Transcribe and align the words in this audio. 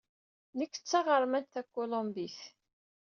Nekk 0.57 0.73
d 0.77 0.83
taɣermant 0.89 1.51
takulumbit. 1.53 2.39